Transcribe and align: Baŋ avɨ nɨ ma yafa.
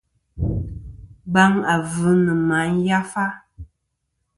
Baŋ 1.33 1.53
avɨ 1.73 2.09
nɨ 2.23 2.33
ma 2.47 2.57
yafa. 2.85 3.25